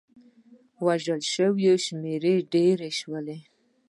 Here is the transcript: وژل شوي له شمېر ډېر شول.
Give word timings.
وژل 0.85 1.21
شوي 1.33 1.65
له 1.73 1.77
شمېر 1.85 2.21
ډېر 2.53 2.77
شول. 2.99 3.27